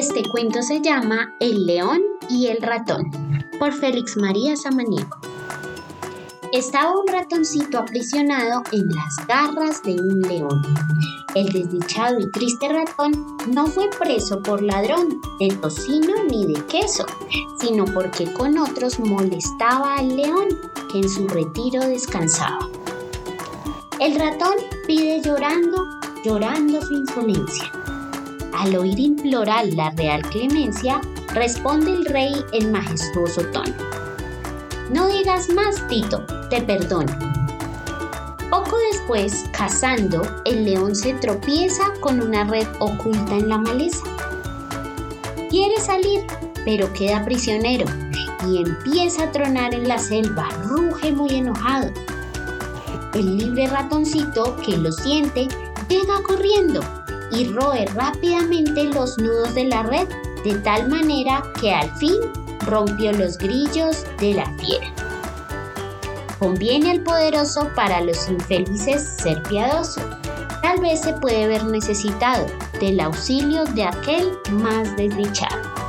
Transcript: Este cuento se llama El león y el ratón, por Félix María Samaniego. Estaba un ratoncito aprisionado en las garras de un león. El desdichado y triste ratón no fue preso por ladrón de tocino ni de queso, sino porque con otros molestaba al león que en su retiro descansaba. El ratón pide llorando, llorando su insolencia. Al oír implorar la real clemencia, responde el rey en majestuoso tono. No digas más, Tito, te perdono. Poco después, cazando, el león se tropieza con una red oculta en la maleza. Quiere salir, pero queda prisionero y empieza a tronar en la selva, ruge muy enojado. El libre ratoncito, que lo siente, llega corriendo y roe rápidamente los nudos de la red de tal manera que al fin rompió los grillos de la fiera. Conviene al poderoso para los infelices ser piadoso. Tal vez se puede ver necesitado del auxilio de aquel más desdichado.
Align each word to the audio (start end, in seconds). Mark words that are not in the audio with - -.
Este 0.00 0.22
cuento 0.22 0.62
se 0.62 0.80
llama 0.80 1.34
El 1.40 1.66
león 1.66 2.00
y 2.30 2.46
el 2.46 2.62
ratón, 2.62 3.10
por 3.58 3.74
Félix 3.74 4.16
María 4.16 4.56
Samaniego. 4.56 5.18
Estaba 6.54 6.98
un 6.98 7.06
ratoncito 7.06 7.76
aprisionado 7.76 8.62
en 8.72 8.88
las 8.88 9.26
garras 9.28 9.82
de 9.82 9.96
un 10.00 10.22
león. 10.22 10.62
El 11.34 11.52
desdichado 11.52 12.18
y 12.18 12.30
triste 12.30 12.70
ratón 12.70 13.12
no 13.52 13.66
fue 13.66 13.90
preso 13.90 14.42
por 14.42 14.62
ladrón 14.62 15.20
de 15.38 15.48
tocino 15.56 16.14
ni 16.30 16.46
de 16.46 16.64
queso, 16.64 17.04
sino 17.60 17.84
porque 17.84 18.32
con 18.32 18.56
otros 18.56 18.98
molestaba 19.00 19.96
al 19.96 20.16
león 20.16 20.48
que 20.90 21.00
en 21.00 21.10
su 21.10 21.28
retiro 21.28 21.80
descansaba. 21.86 22.70
El 24.00 24.18
ratón 24.18 24.54
pide 24.86 25.20
llorando, 25.20 25.84
llorando 26.24 26.80
su 26.80 26.94
insolencia. 26.94 27.70
Al 28.60 28.76
oír 28.76 28.98
implorar 28.98 29.68
la 29.68 29.88
real 29.92 30.20
clemencia, 30.20 31.00
responde 31.32 31.92
el 31.92 32.04
rey 32.04 32.34
en 32.52 32.70
majestuoso 32.70 33.40
tono. 33.54 33.72
No 34.92 35.08
digas 35.08 35.48
más, 35.48 35.88
Tito, 35.88 36.26
te 36.50 36.60
perdono. 36.60 37.10
Poco 38.50 38.76
después, 38.92 39.46
cazando, 39.56 40.20
el 40.44 40.66
león 40.66 40.94
se 40.94 41.14
tropieza 41.14 41.84
con 42.00 42.20
una 42.20 42.44
red 42.44 42.66
oculta 42.80 43.34
en 43.34 43.48
la 43.48 43.56
maleza. 43.56 44.04
Quiere 45.48 45.80
salir, 45.80 46.20
pero 46.66 46.92
queda 46.92 47.24
prisionero 47.24 47.86
y 48.46 48.58
empieza 48.58 49.24
a 49.24 49.32
tronar 49.32 49.72
en 49.72 49.88
la 49.88 49.96
selva, 49.96 50.50
ruge 50.64 51.12
muy 51.12 51.30
enojado. 51.30 51.90
El 53.14 53.38
libre 53.38 53.68
ratoncito, 53.68 54.54
que 54.58 54.76
lo 54.76 54.92
siente, 54.92 55.48
llega 55.88 56.22
corriendo 56.26 56.99
y 57.32 57.46
roe 57.52 57.86
rápidamente 57.94 58.84
los 58.84 59.18
nudos 59.18 59.54
de 59.54 59.64
la 59.64 59.82
red 59.82 60.08
de 60.44 60.54
tal 60.58 60.88
manera 60.88 61.42
que 61.60 61.72
al 61.72 61.90
fin 61.96 62.14
rompió 62.66 63.12
los 63.12 63.38
grillos 63.38 64.04
de 64.18 64.34
la 64.34 64.46
fiera. 64.58 64.86
Conviene 66.38 66.92
al 66.92 67.02
poderoso 67.02 67.68
para 67.76 68.00
los 68.00 68.28
infelices 68.28 69.02
ser 69.02 69.42
piadoso. 69.42 70.00
Tal 70.62 70.80
vez 70.80 71.00
se 71.00 71.12
puede 71.14 71.46
ver 71.46 71.64
necesitado 71.64 72.46
del 72.80 73.00
auxilio 73.00 73.64
de 73.64 73.84
aquel 73.84 74.32
más 74.52 74.96
desdichado. 74.96 75.79